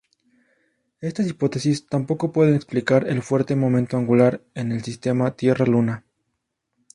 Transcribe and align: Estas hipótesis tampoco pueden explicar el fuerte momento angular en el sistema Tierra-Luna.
Estas 0.99 1.27
hipótesis 1.27 1.85
tampoco 1.85 2.31
pueden 2.31 2.55
explicar 2.55 3.07
el 3.07 3.21
fuerte 3.21 3.55
momento 3.55 3.97
angular 3.97 4.41
en 4.55 4.71
el 4.71 4.83
sistema 4.83 5.35
Tierra-Luna. 5.35 6.05